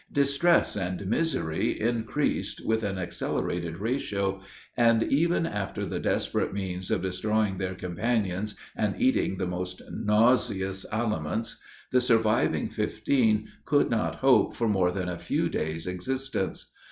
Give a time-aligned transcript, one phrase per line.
[0.11, 4.41] Distress and misery increased with an accelerated ratio;
[4.75, 10.87] and even after the desperate means of destroying their companions, and eating the most nauseous
[10.91, 11.61] aliments,
[11.91, 16.73] the surviving fifteen could not hope for more than a few days' existence.